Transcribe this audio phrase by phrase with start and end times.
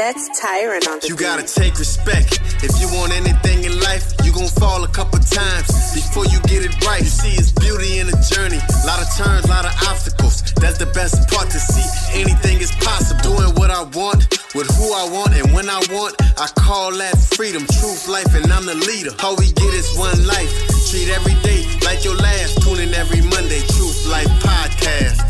[0.00, 2.40] That's Tyron on the You gotta take respect.
[2.64, 6.64] If you want anything in life, you gon' fall a couple times before you get
[6.64, 7.04] it right.
[7.04, 8.56] You see, it's beauty in the journey.
[8.88, 10.40] Lot of turns, lot of obstacles.
[10.56, 11.84] That's the best part to see.
[12.16, 13.36] Anything is possible.
[13.36, 14.24] Doing what I want,
[14.56, 16.16] with who I want, and when I want.
[16.40, 19.12] I call that freedom, truth, life, and I'm the leader.
[19.20, 20.48] All we get is one life.
[20.88, 22.64] Treat every day like your last.
[22.64, 25.29] Tune in every Monday, Truth Life Podcast.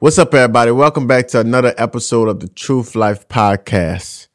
[0.00, 0.70] What's up, everybody?
[0.70, 4.28] Welcome back to another episode of the Truth Life Podcast.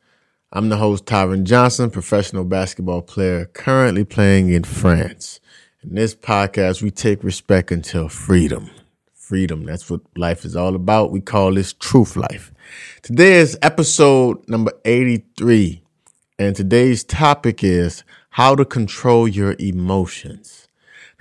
[0.51, 5.39] I'm the host, Tyron Johnson, professional basketball player currently playing in France.
[5.81, 8.71] In this podcast, we take respect until freedom.
[9.13, 11.11] Freedom, that's what life is all about.
[11.11, 12.51] We call this Truth Life.
[13.01, 15.81] Today is episode number 83,
[16.39, 20.62] and today's topic is how to control your emotions.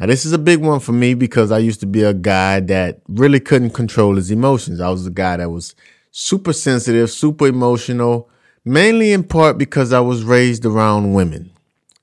[0.03, 2.59] Now, this is a big one for me because I used to be a guy
[2.59, 4.81] that really couldn't control his emotions.
[4.81, 5.77] I was a guy that was
[6.11, 8.29] super sensitive, super emotional,
[8.65, 11.53] mainly in part because I was raised around women.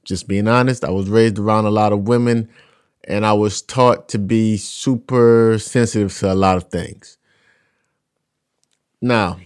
[0.06, 2.48] Just being honest, I was raised around a lot of women
[3.04, 7.18] and I was taught to be super sensitive to a lot of things.
[9.02, 9.42] Now,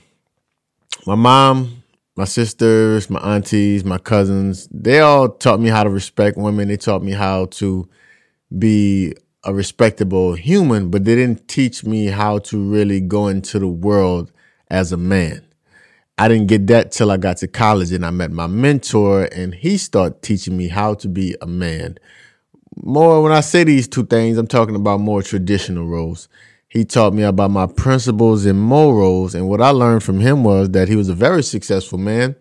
[1.07, 1.81] my mom,
[2.15, 6.67] my sisters, my aunties, my cousins, they all taught me how to respect women.
[6.67, 7.89] They taught me how to
[8.57, 13.67] be a respectable human, but they didn't teach me how to really go into the
[13.67, 14.31] world
[14.69, 15.45] as a man.
[16.17, 19.53] I didn't get that till I got to college and I met my mentor and
[19.53, 21.97] he started teaching me how to be a man.
[22.81, 26.29] More when I say these two things, I'm talking about more traditional roles.
[26.69, 30.69] He taught me about my principles and morals and what I learned from him was
[30.69, 32.35] that he was a very successful man,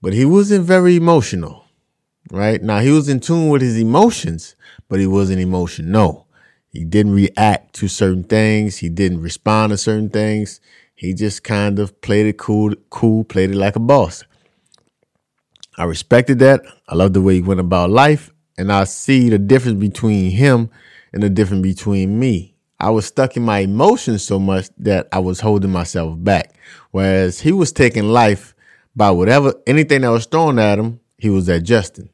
[0.00, 1.65] but he wasn't very emotional.
[2.30, 2.60] Right?
[2.60, 4.56] Now he was in tune with his emotions,
[4.88, 5.88] but he wasn't emotional.
[5.88, 6.26] No.
[6.68, 8.78] He didn't react to certain things.
[8.78, 10.60] He didn't respond to certain things.
[10.94, 14.24] He just kind of played it cool, cool, played it like a boss.
[15.78, 16.62] I respected that.
[16.88, 20.70] I love the way he went about life, and I see the difference between him
[21.12, 22.54] and the difference between me.
[22.80, 26.54] I was stuck in my emotions so much that I was holding myself back.
[26.90, 28.54] Whereas he was taking life
[28.94, 32.10] by whatever anything that was thrown at him, he was adjusting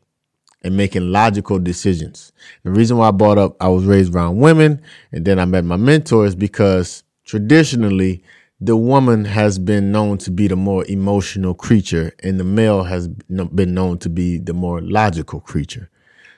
[0.62, 2.32] and making logical decisions.
[2.62, 4.80] The reason why I brought up I was raised around women
[5.10, 8.22] and then I met my mentors because traditionally
[8.60, 13.08] the woman has been known to be the more emotional creature and the male has
[13.08, 15.90] been known to be the more logical creature.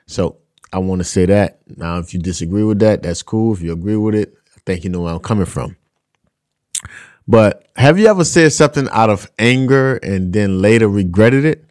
[0.06, 0.38] So
[0.72, 1.60] I want to say that.
[1.76, 3.52] Now, if you disagree with that, that's cool.
[3.52, 5.76] If you agree with it, I think you know where I'm coming from.
[7.28, 11.64] But have you ever said something out of anger and then later regretted it?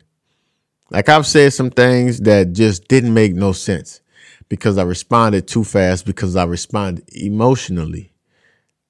[0.94, 4.02] Like I've said some things that just didn't make no sense
[4.48, 8.14] because I responded too fast because I responded emotionally.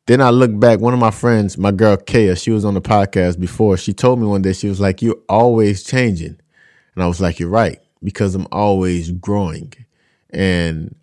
[0.06, 2.82] Then I look back, one of my friends, my girl Kaya, she was on the
[2.82, 3.78] podcast before.
[3.78, 6.38] She told me one day, she was like, You're always changing.
[6.94, 9.74] And I was like, You're right, because I'm always growing.
[10.30, 10.94] And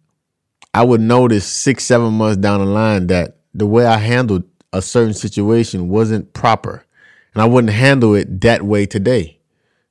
[0.74, 4.44] I would notice six, seven months down the line that the way I handled
[4.74, 6.84] a certain situation wasn't proper.
[7.32, 9.38] And I wouldn't handle it that way today.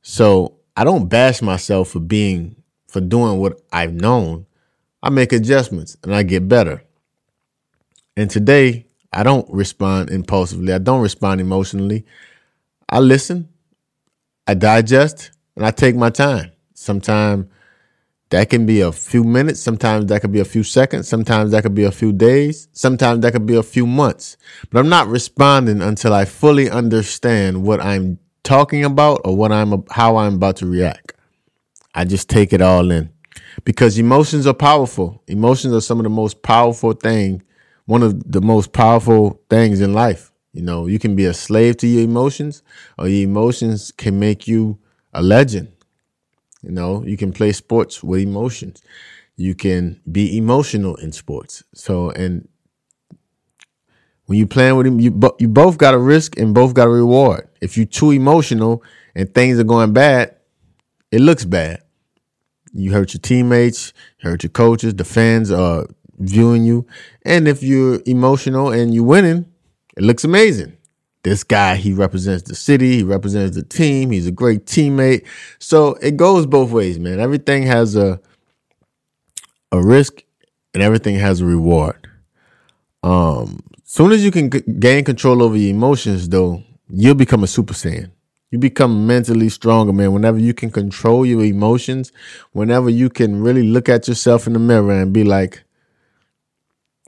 [0.03, 2.55] So I don't bash myself for being,
[2.87, 4.45] for doing what I've known.
[5.03, 6.81] I make adjustments and I get better.
[8.15, 10.71] And today, I don't respond impulsively.
[10.71, 12.05] I don't respond emotionally.
[12.87, 13.49] I listen,
[14.47, 16.53] I digest, and I take my time.
[16.75, 17.47] Sometimes
[18.29, 19.59] that can be a few minutes.
[19.59, 21.09] Sometimes that could be a few seconds.
[21.09, 22.69] Sometimes that could be a few days.
[22.71, 24.37] Sometimes that could be a few months.
[24.69, 29.83] But I'm not responding until I fully understand what I'm talking about or what I'm
[29.91, 31.13] how I'm about to react.
[31.95, 33.09] I just take it all in
[33.65, 35.23] because emotions are powerful.
[35.27, 37.43] Emotions are some of the most powerful thing,
[37.85, 40.31] one of the most powerful things in life.
[40.53, 42.63] You know, you can be a slave to your emotions,
[42.97, 44.79] or your emotions can make you
[45.13, 45.69] a legend.
[46.63, 48.81] You know, you can play sports with emotions.
[49.37, 51.63] You can be emotional in sports.
[51.73, 52.48] So, and
[54.29, 56.85] when you playing with him, you bo- you both got a risk and both got
[56.85, 57.49] a reward.
[57.61, 58.83] If you're too emotional
[59.15, 60.35] and things are going bad,
[61.11, 61.81] it looks bad.
[62.71, 65.87] You hurt your teammates, hurt your coaches, the fans are
[66.19, 66.85] viewing you.
[67.25, 69.47] And if you're emotional and you're winning,
[69.97, 70.77] it looks amazing.
[71.23, 75.25] This guy, he represents the city, he represents the team, he's a great teammate.
[75.57, 77.19] So it goes both ways, man.
[77.19, 78.21] Everything has a
[79.71, 80.21] a risk
[80.75, 82.07] and everything has a reward.
[83.01, 87.47] Um, soon as you can g- gain control over your emotions, though, you'll become a
[87.47, 88.11] super saiyan.
[88.51, 90.13] You become mentally stronger, man.
[90.13, 92.11] Whenever you can control your emotions,
[92.51, 95.63] whenever you can really look at yourself in the mirror and be like,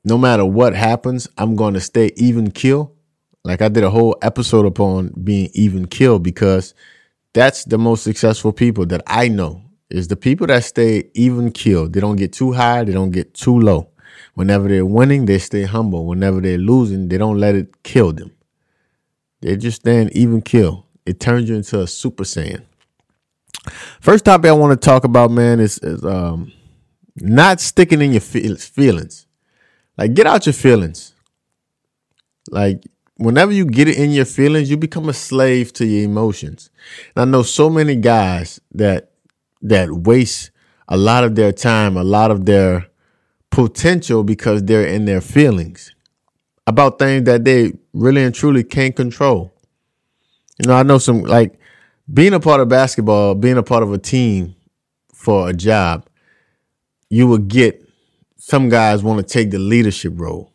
[0.04, 2.96] no matter what happens, I'm going to stay even keel.
[3.44, 6.74] Like I did a whole episode upon being even keel because
[7.34, 9.62] that's the most successful people that I know
[9.92, 11.88] is the people that stay even keel.
[11.88, 13.91] They don't get too high, they don't get too low.
[14.42, 16.08] Whenever they're winning, they stay humble.
[16.08, 18.32] Whenever they're losing, they don't let it kill them.
[19.42, 20.88] They just stand even keel.
[21.06, 22.64] It turns you into a super saiyan.
[24.00, 26.52] First topic I want to talk about, man, is, is um,
[27.18, 29.28] not sticking in your feelings.
[29.96, 31.14] Like, get out your feelings.
[32.50, 32.82] Like,
[33.18, 36.72] whenever you get it in your feelings, you become a slave to your emotions.
[37.16, 39.12] And I know so many guys that
[39.62, 40.50] that waste
[40.88, 42.88] a lot of their time, a lot of their
[43.52, 45.94] potential because they're in their feelings
[46.66, 49.54] about things that they really and truly can't control.
[50.62, 51.60] You know, I know some like
[52.12, 54.56] being a part of basketball, being a part of a team
[55.14, 56.08] for a job,
[57.10, 57.86] you will get
[58.38, 60.52] some guys want to take the leadership role.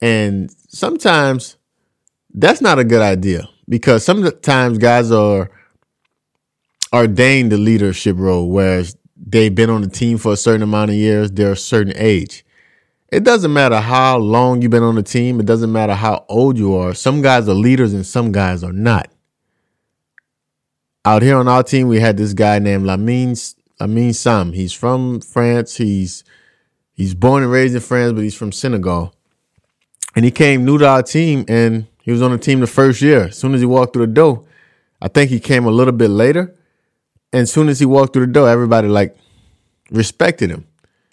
[0.00, 1.56] And sometimes
[2.32, 5.50] that's not a good idea because sometimes guys are
[6.92, 8.96] ordained the leadership role, whereas
[9.34, 12.46] they've been on the team for a certain amount of years, they're a certain age.
[13.10, 16.56] It doesn't matter how long you've been on the team, it doesn't matter how old
[16.56, 16.94] you are.
[16.94, 19.10] Some guys are leaders and some guys are not.
[21.04, 23.32] Out here on our team, we had this guy named Lamine
[23.80, 24.52] Lamine Sam.
[24.52, 25.78] He's from France.
[25.78, 26.22] He's
[26.92, 29.16] he's born and raised in France, but he's from Senegal.
[30.14, 33.02] And he came new to our team and he was on the team the first
[33.02, 33.24] year.
[33.24, 34.44] As soon as he walked through the door,
[35.02, 36.54] I think he came a little bit later.
[37.32, 39.16] And as soon as he walked through the door, everybody like
[39.90, 40.66] respected him.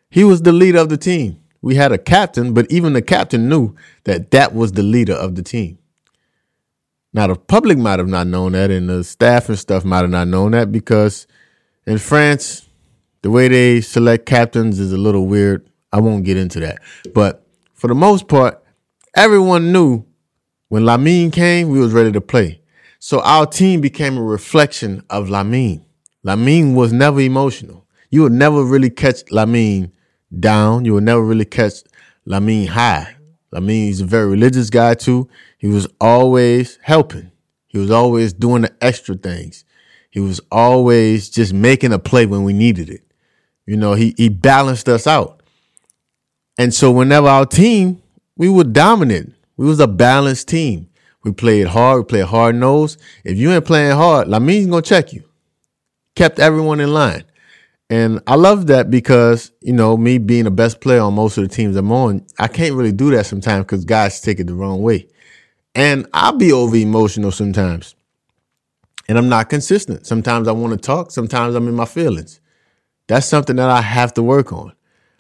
[0.09, 1.39] He was the leader of the team.
[1.61, 3.75] We had a captain, but even the captain knew
[4.05, 5.77] that that was the leader of the team.
[7.13, 10.09] Now the public might have not known that, and the staff and stuff might have
[10.09, 11.27] not known that because
[11.85, 12.67] in France,
[13.21, 15.69] the way they select captains is a little weird.
[15.93, 16.79] I won't get into that,
[17.13, 18.63] but for the most part,
[19.15, 20.05] everyone knew
[20.69, 22.61] when Lamine came, we was ready to play.
[22.97, 25.83] So our team became a reflection of Lamine.
[26.25, 27.80] Lamine was never emotional.
[28.11, 29.91] You would never really catch Lamine
[30.37, 30.85] down.
[30.85, 31.75] You would never really catch
[32.27, 33.15] Lamine high.
[33.53, 35.29] Lamine is a very religious guy too.
[35.57, 37.31] He was always helping.
[37.67, 39.63] He was always doing the extra things.
[40.09, 43.01] He was always just making a play when we needed it.
[43.65, 45.41] You know, he he balanced us out.
[46.57, 48.01] And so whenever our team,
[48.35, 49.33] we were dominant.
[49.55, 50.89] We was a balanced team.
[51.23, 51.99] We played hard.
[51.99, 52.97] We played hard nose.
[53.23, 55.23] If you ain't playing hard, Lamine's gonna check you.
[56.15, 57.23] Kept everyone in line.
[57.91, 61.43] And I love that because, you know, me being the best player on most of
[61.43, 64.55] the teams I'm on, I can't really do that sometimes because guys take it the
[64.55, 65.09] wrong way.
[65.75, 67.95] And I'll be over emotional sometimes.
[69.09, 70.07] And I'm not consistent.
[70.07, 72.39] Sometimes I want to talk, sometimes I'm in my feelings.
[73.07, 74.71] That's something that I have to work on.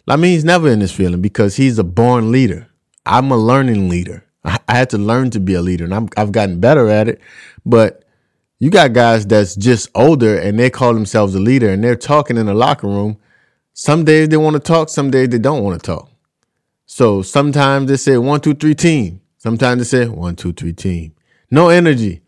[0.07, 2.69] I mean, he's never in his feeling because he's a born leader.
[3.05, 4.23] I'm a learning leader.
[4.45, 7.09] I, I had to learn to be a leader, and I'm, I've gotten better at
[7.09, 7.19] it.
[7.65, 8.05] But
[8.61, 12.37] you got guys that's just older and they call themselves a leader, and they're talking
[12.37, 13.17] in the locker room.
[13.73, 16.11] Some days they want to talk, some days they don't want to talk.
[16.85, 19.21] So sometimes they say one, two, three team.
[19.39, 21.15] Sometimes they say one, two, three team.
[21.49, 22.21] No energy.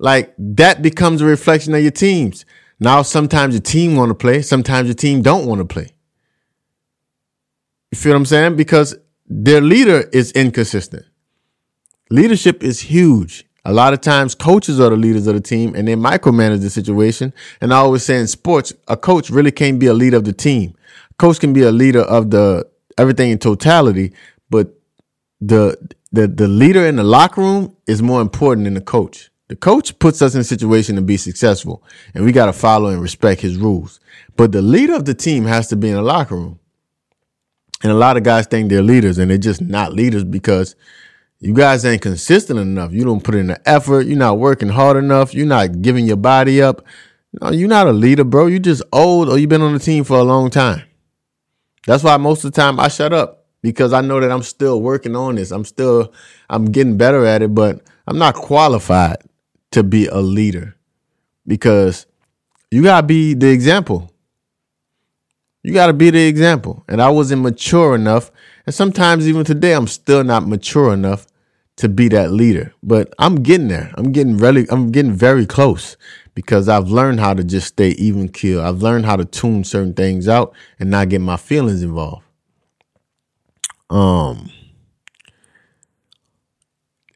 [0.00, 2.44] Like that becomes a reflection of your teams.
[2.80, 5.92] Now sometimes your team want to play, sometimes your team don't want to play.
[7.92, 8.56] You feel what I'm saying?
[8.56, 8.96] Because
[9.28, 11.06] their leader is inconsistent.
[12.10, 13.47] Leadership is huge.
[13.68, 16.70] A lot of times, coaches are the leaders of the team and they micromanage the
[16.70, 17.34] situation.
[17.60, 20.32] And I always say in sports, a coach really can't be a leader of the
[20.32, 20.74] team.
[21.10, 22.66] A coach can be a leader of the
[22.96, 24.14] everything in totality,
[24.48, 24.72] but
[25.42, 25.76] the
[26.12, 29.28] the the leader in the locker room is more important than the coach.
[29.48, 31.82] The coach puts us in a situation to be successful,
[32.14, 34.00] and we got to follow and respect his rules.
[34.38, 36.58] But the leader of the team has to be in the locker room.
[37.82, 40.74] And a lot of guys think they're leaders and they're just not leaders because
[41.40, 42.92] you guys ain't consistent enough.
[42.92, 44.06] You don't put in the effort.
[44.06, 45.34] You're not working hard enough.
[45.34, 46.84] You're not giving your body up.
[47.40, 48.46] No, you're not a leader, bro.
[48.46, 50.82] You're just old or you've been on the team for a long time.
[51.86, 54.80] That's why most of the time I shut up because I know that I'm still
[54.82, 55.50] working on this.
[55.50, 56.12] I'm still,
[56.50, 59.18] I'm getting better at it, but I'm not qualified
[59.70, 60.76] to be a leader
[61.46, 62.06] because
[62.70, 64.12] you got to be the example.
[65.62, 66.84] You got to be the example.
[66.88, 68.30] And I wasn't mature enough.
[68.68, 71.26] And sometimes even today, I'm still not mature enough
[71.76, 72.74] to be that leader.
[72.82, 73.90] But I'm getting there.
[73.94, 75.96] I'm getting really, I'm getting very close
[76.34, 78.60] because I've learned how to just stay even keel.
[78.60, 82.26] I've learned how to tune certain things out and not get my feelings involved.
[83.88, 84.50] Um,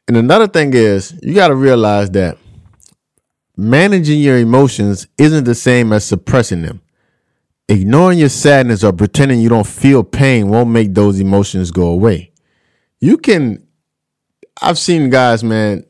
[0.07, 2.39] and another thing is you got to realize that
[3.55, 6.81] managing your emotions isn't the same as suppressing them.
[7.69, 12.31] Ignoring your sadness or pretending you don't feel pain won't make those emotions go away.
[12.99, 13.65] You can
[14.61, 15.85] I've seen guys, man.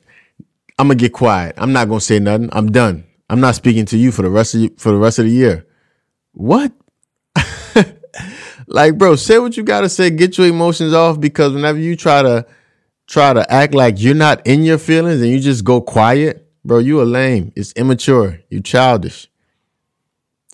[0.79, 1.55] I'm gonna get quiet.
[1.57, 2.49] I'm not gonna say nothing.
[2.51, 3.05] I'm done.
[3.29, 5.31] I'm not speaking to you for the rest of you, for the rest of the
[5.31, 5.65] year.
[6.33, 6.71] What?
[8.67, 10.09] like, bro, say what you gotta say.
[10.09, 12.45] Get your emotions off because whenever you try to
[13.07, 16.79] try to act like you're not in your feelings and you just go quiet, bro,
[16.79, 17.51] you are lame.
[17.55, 18.39] It's immature.
[18.49, 19.27] You're childish.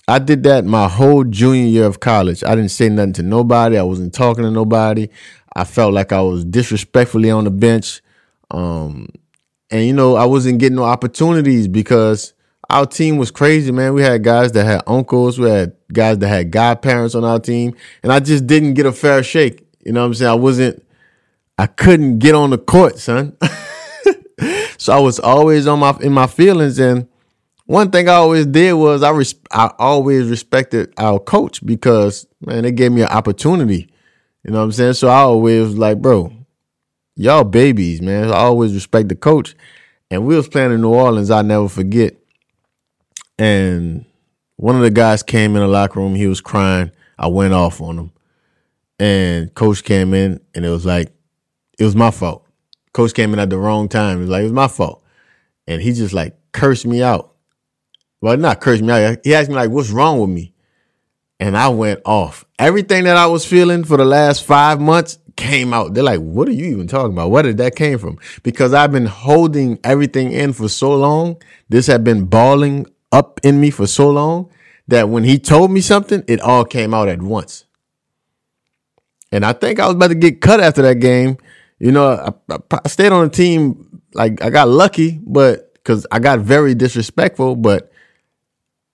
[0.09, 2.43] I did that my whole junior year of college.
[2.43, 3.77] I didn't say nothing to nobody.
[3.77, 5.07] I wasn't talking to nobody.
[5.55, 8.01] I felt like I was disrespectfully on the bench.
[8.49, 9.09] Um,
[9.69, 12.33] and you know, I wasn't getting no opportunities because
[12.69, 13.93] our team was crazy, man.
[13.93, 17.75] We had guys that had uncles, we had guys that had godparents on our team,
[18.01, 19.67] and I just didn't get a fair shake.
[19.85, 20.31] You know what I'm saying?
[20.31, 20.85] I wasn't
[21.59, 23.35] I couldn't get on the court, son.
[24.77, 27.08] so I was always on my in my feelings and
[27.69, 32.63] one thing I always did was I res- I always respected our coach because man,
[32.63, 33.87] they gave me an opportunity.
[34.43, 34.93] You know what I'm saying?
[34.93, 36.33] So I always was like, bro,
[37.15, 38.29] y'all babies, man.
[38.29, 39.55] I always respect the coach.
[40.09, 42.15] And we was playing in New Orleans, I never forget.
[43.37, 44.03] And
[44.55, 46.89] one of the guys came in the locker room, he was crying.
[47.19, 48.11] I went off on him.
[48.97, 51.11] And coach came in and it was like,
[51.77, 52.47] it was my fault.
[52.93, 54.17] Coach came in at the wrong time.
[54.17, 55.03] It was like, it was my fault.
[55.67, 57.35] And he just like cursed me out.
[58.21, 59.19] Well, not cursed me out.
[59.23, 60.53] He asked me like, "What's wrong with me?"
[61.39, 62.45] And I went off.
[62.57, 65.93] Everything that I was feeling for the last five months came out.
[65.93, 67.31] They're like, "What are you even talking about?
[67.31, 71.37] Where did that came from?" Because I've been holding everything in for so long.
[71.69, 74.49] This had been balling up in me for so long
[74.89, 77.65] that when he told me something, it all came out at once.
[79.31, 81.37] And I think I was about to get cut after that game.
[81.77, 84.01] You know, I, I stayed on the team.
[84.13, 87.88] Like I got lucky, but because I got very disrespectful, but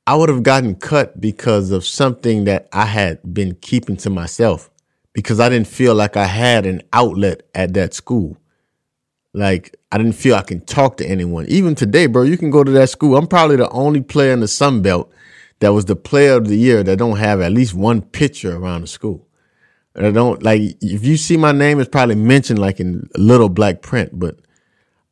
[0.07, 4.69] I would have gotten cut because of something that I had been keeping to myself
[5.13, 8.37] because I didn't feel like I had an outlet at that school.
[9.33, 11.47] Like I didn't feel I can talk to anyone.
[11.47, 13.17] Even today, bro, you can go to that school.
[13.17, 15.11] I'm probably the only player in the Sun Belt
[15.59, 18.81] that was the player of the year that don't have at least one picture around
[18.81, 19.27] the school.
[19.95, 23.49] And I don't like if you see my name, it's probably mentioned like in little
[23.49, 24.37] black print, but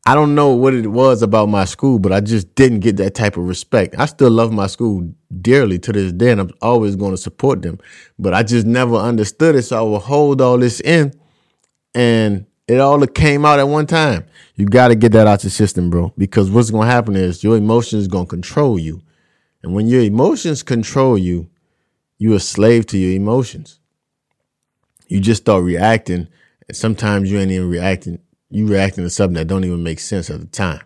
[0.06, 3.16] I don't know what it was about my school, but I just didn't get that
[3.16, 3.96] type of respect.
[3.98, 7.62] I still love my school dearly to this day, and I'm always going to support
[7.62, 7.80] them.
[8.20, 11.14] But I just never understood it, so I will hold all this in,
[11.96, 14.26] and it all came out at one time.
[14.56, 17.42] You got to get that out your system, bro, because what's going to happen is
[17.42, 19.02] your emotions going to control you,
[19.62, 21.50] and when your emotions control you,
[22.18, 23.80] you're a slave to your emotions.
[25.08, 26.28] You just start reacting,
[26.68, 28.20] and sometimes you ain't even reacting
[28.54, 30.82] you reacting to something that don't even make sense at the time.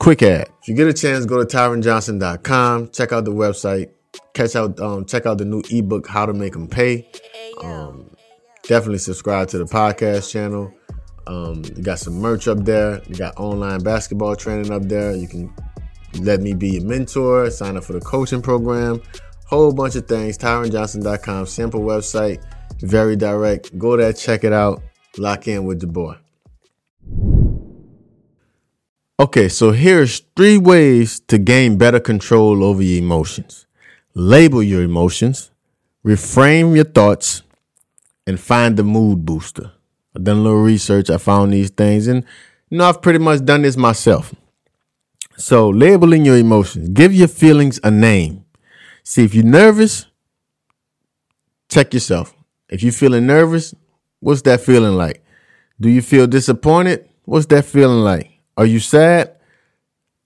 [0.00, 0.48] Quick ad.
[0.60, 3.90] If you get a chance, go to tyronjohnson.com, check out the website,
[4.34, 7.08] catch out, um, check out the new ebook, How to Make Them Pay.
[7.62, 8.10] Um,
[8.64, 10.74] definitely subscribe to the podcast channel.
[11.28, 13.00] Um, you got some merch up there.
[13.06, 15.14] You got online basketball training up there.
[15.14, 15.54] You can
[16.18, 19.00] let me be your mentor, sign up for the coaching program,
[19.46, 20.36] whole bunch of things.
[20.38, 22.42] TyronJohnson.com, simple website,
[22.80, 23.78] very direct.
[23.78, 24.82] Go there, check it out.
[25.18, 26.16] Lock in with the boy.
[29.18, 33.66] Okay, so here's three ways to gain better control over your emotions.
[34.14, 35.50] Label your emotions,
[36.04, 37.42] reframe your thoughts,
[38.26, 39.72] and find the mood booster.
[40.16, 42.24] I've done a little research, I found these things, and
[42.70, 44.34] you know, I've pretty much done this myself.
[45.36, 48.44] So, labeling your emotions, give your feelings a name.
[49.02, 50.06] See, if you're nervous,
[51.68, 52.34] check yourself.
[52.68, 53.74] If you're feeling nervous,
[54.20, 55.24] What's that feeling like?
[55.80, 57.08] Do you feel disappointed?
[57.24, 58.30] What's that feeling like?
[58.56, 59.36] Are you sad?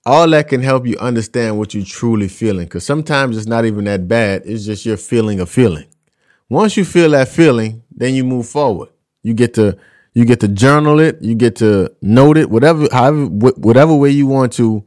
[0.06, 3.84] All that can help you understand what you're truly feeling because sometimes it's not even
[3.84, 4.42] that bad.
[4.44, 5.86] It's just your feeling a feeling.
[6.48, 8.90] Once you feel that feeling, then you move forward.
[9.22, 9.78] You get to
[10.12, 11.18] you get to journal it.
[11.22, 12.50] You get to note it.
[12.50, 14.84] Whatever, however, whatever way you want to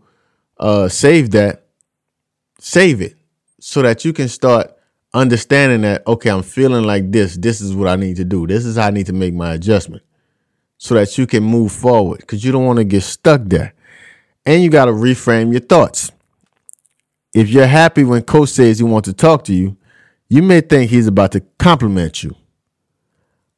[0.60, 1.66] uh, save that,
[2.60, 3.16] save it
[3.60, 4.77] so that you can start
[5.18, 7.36] understanding that okay i'm feeling like this.
[7.36, 8.46] This is what i need to do.
[8.46, 10.04] This is how i need to make my adjustment
[10.78, 13.74] so that you can move forward because you don't want to get stuck there.
[14.46, 16.12] And you got to reframe your thoughts.
[17.34, 19.78] If you're happy when coach says he wants to talk to you
[20.30, 22.36] you may think he's about to compliment you.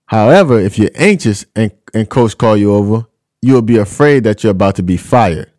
[0.06, 3.06] However if you're anxious and, and coach call you over
[3.42, 5.52] you'll be afraid that you're about to be fired.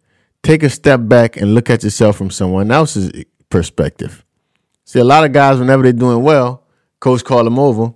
[0.42, 4.24] Take a step back and look at yourself from someone else's perspective
[4.90, 6.64] See, a lot of guys, whenever they're doing well,
[6.98, 7.94] coach call them over.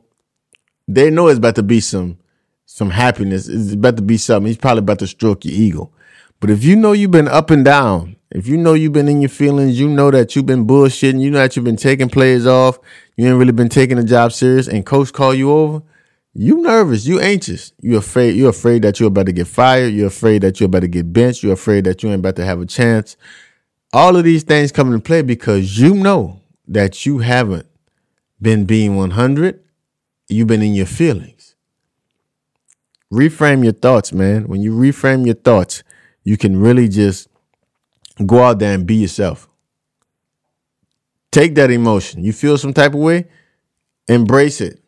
[0.87, 2.19] They know it's about to be some
[2.67, 3.49] some happiness.
[3.49, 4.47] It's about to be something.
[4.47, 5.91] He's probably about to stroke your ego.
[6.39, 9.21] But if you know you've been up and down, if you know you've been in
[9.21, 12.47] your feelings, you know that you've been bullshitting, you know that you've been taking players
[12.47, 12.79] off,
[13.17, 15.83] you ain't really been taking the job serious, and coach call you over,
[16.33, 20.07] You nervous, you anxious, you afraid, you're afraid that you're about to get fired, you're
[20.07, 22.61] afraid that you're about to get benched, you're afraid that you ain't about to have
[22.61, 23.17] a chance.
[23.93, 27.67] All of these things come into play because you know that you haven't
[28.41, 29.61] been being 100,
[30.29, 31.55] you've been in your feelings.
[33.13, 34.49] Reframe your thoughts, man.
[34.49, 35.83] When you reframe your thoughts,
[36.25, 37.29] you can really just
[38.27, 39.49] go out there and be yourself.
[41.31, 42.25] Take that emotion.
[42.25, 43.29] You feel some type of way,
[44.09, 44.83] embrace it,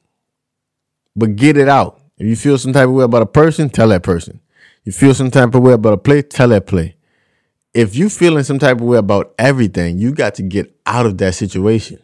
[1.15, 2.01] but get it out.
[2.19, 4.41] If you feel some type of way about a person, tell that person.
[4.85, 6.97] You feel some type of way about a play, tell that play.
[7.75, 11.19] If you feeling some type of way about everything, you got to get out of
[11.19, 12.01] that situation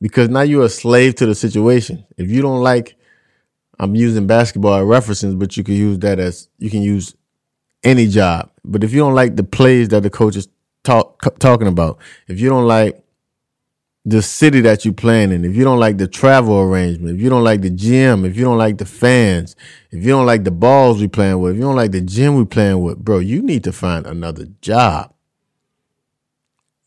[0.00, 2.04] because now you're a slave to the situation.
[2.16, 2.96] If you don't like,
[3.78, 7.14] I'm using basketball references, but you can use that as you can use
[7.82, 8.50] any job.
[8.64, 10.48] But if you don't like the plays that the coach is
[10.82, 13.02] talk, talking about, if you don't like
[14.04, 17.28] the city that you're playing in, if you don't like the travel arrangement, if you
[17.28, 19.56] don't like the gym, if you don't like the fans,
[19.90, 22.36] if you don't like the balls we playing with, if you don't like the gym
[22.36, 25.12] we playing with, bro, you need to find another job.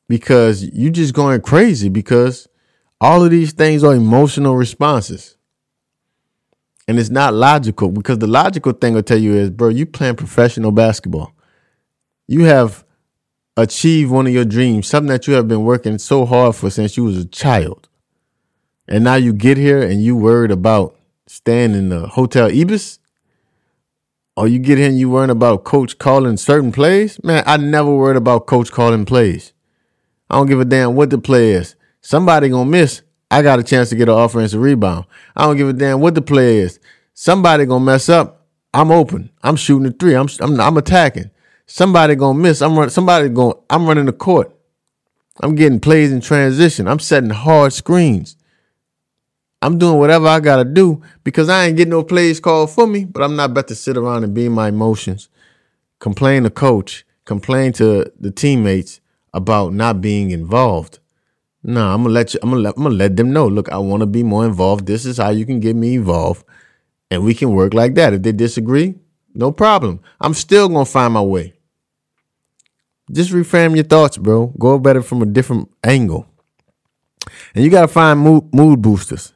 [0.10, 2.50] Because you're just going crazy because
[3.00, 5.38] all of these things are emotional responses.
[6.88, 10.16] And it's not logical because the logical thing I'll tell you is, bro, you playing
[10.18, 11.32] professional basketball.
[12.28, 12.84] You have
[13.56, 16.98] achieved one of your dreams, something that you have been working so hard for since
[16.98, 17.88] you was a child.
[18.88, 20.98] And now you get here and you worried about
[21.28, 23.00] staying in the Hotel Ibis?
[24.36, 27.24] Or you get here and you worried about coach calling certain plays?
[27.24, 29.54] Man, I never worried about coach calling plays.
[30.30, 31.76] I don't give a damn what the play is.
[32.02, 33.02] Somebody gonna miss.
[33.32, 35.06] I got a chance to get an offensive rebound.
[35.36, 36.80] I don't give a damn what the play is.
[37.14, 38.48] Somebody gonna mess up.
[38.74, 39.32] I'm open.
[39.44, 40.16] I'm shooting a three.
[40.16, 41.32] I'm I'm, I'm attacking.
[41.66, 42.62] Somebody gonna miss.
[42.62, 42.92] I'm running.
[42.92, 43.56] Somebody going.
[43.70, 44.56] I'm running the court.
[45.42, 46.88] I'm getting plays in transition.
[46.88, 48.36] I'm setting hard screens.
[49.62, 53.06] I'm doing whatever I gotta do because I ain't getting no plays called for me.
[53.06, 55.28] But I'm not about to sit around and be my emotions,
[56.00, 59.02] complain to coach, complain to the teammates
[59.34, 61.00] about not being involved.
[61.64, 62.40] No, I'm gonna let you.
[62.42, 63.48] I'm gonna let, I'm gonna let them know.
[63.48, 64.86] Look, I want to be more involved.
[64.86, 66.46] This is how you can get me involved,
[67.12, 68.14] and we can work like that.
[68.14, 68.96] If they disagree,
[69.34, 70.00] no problem.
[70.22, 71.54] I'm still gonna find my way.
[73.12, 74.48] Just reframe your thoughts, bro.
[74.60, 76.28] Go about it from a different angle.
[77.56, 79.34] And you got to find mood, mood boosters.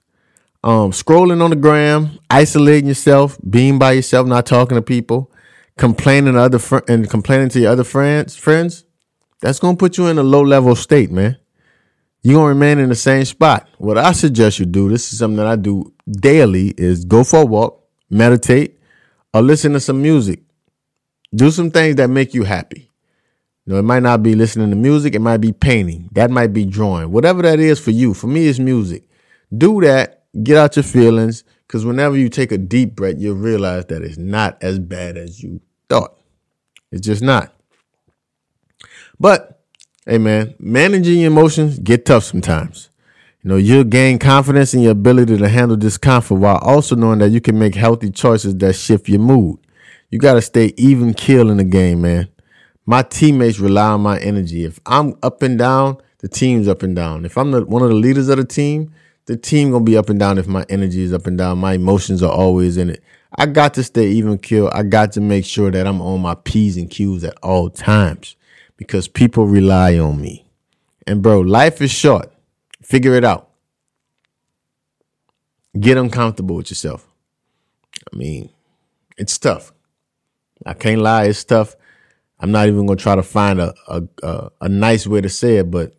[0.63, 5.31] Um, scrolling on the gram, isolating yourself, being by yourself, not talking to people,
[5.77, 8.85] complaining to other fr- and complaining to your other friends, friends,
[9.43, 11.37] that's gonna put you in a low level state, man.
[12.21, 13.67] You're gonna remain in the same spot.
[13.77, 17.41] What I suggest you do, this is something that I do daily, is go for
[17.41, 18.79] a walk, meditate,
[19.33, 20.39] or listen to some music.
[21.35, 22.89] Do some things that make you happy.
[23.65, 26.53] You know, it might not be listening to music, it might be painting, that might
[26.53, 28.13] be drawing, whatever that is for you.
[28.13, 29.09] For me, it's music.
[29.55, 33.87] Do that, get out your feelings, because whenever you take a deep breath, you'll realize
[33.87, 36.17] that it's not as bad as you thought.
[36.93, 37.52] It's just not.
[39.23, 39.63] But,
[40.05, 42.89] hey man, managing your emotions get tough sometimes.
[43.41, 47.29] You know, you'll gain confidence in your ability to handle discomfort while also knowing that
[47.29, 49.59] you can make healthy choices that shift your mood.
[50.11, 52.27] You got to stay even keel in the game, man
[52.85, 54.65] my teammates rely on my energy.
[54.65, 57.25] If I'm up and down, the team's up and down.
[57.25, 58.93] If I'm the, one of the leaders of the team,
[59.25, 61.59] the team gonna be up and down if my energy is up and down.
[61.59, 63.01] My emotions are always in it.
[63.35, 64.69] I got to stay even keel.
[64.73, 68.35] I got to make sure that I'm on my P's and Q's at all times
[68.77, 70.45] because people rely on me.
[71.05, 72.31] And bro, life is short.
[72.81, 73.49] Figure it out.
[75.79, 77.07] Get uncomfortable with yourself.
[78.11, 78.49] I mean,
[79.17, 79.71] it's tough.
[80.65, 81.75] I can't lie, it's tough.
[82.39, 85.57] I'm not even gonna try to find a, a a, a nice way to say
[85.57, 85.93] it, but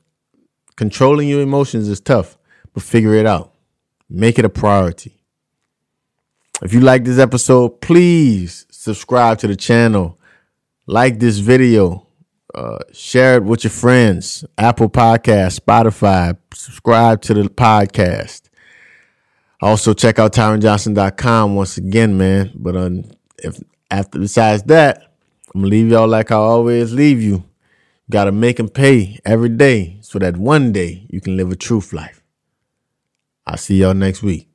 [0.77, 2.37] controlling your emotions is tough.
[2.73, 3.53] But figure it out.
[4.09, 5.17] Make it a priority.
[6.63, 10.19] If you like this episode, please subscribe to the channel,
[10.87, 12.04] like this video,
[12.55, 14.45] uh, share it with your friends.
[14.57, 16.37] Apple Podcast, Spotify.
[16.53, 18.43] Subscribe to the podcast.
[19.61, 22.53] Also, check out TyronJohnson.com once again, man.
[22.55, 23.05] But um,
[23.39, 23.59] if
[23.91, 25.15] after besides that,
[25.55, 27.45] I'm gonna leave y'all like I always leave you.
[28.11, 31.93] Gotta make them pay every day so that one day you can live a truth
[31.93, 32.23] life.
[33.47, 34.54] I'll see y'all next week.